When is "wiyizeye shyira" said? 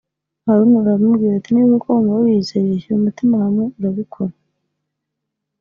2.23-2.97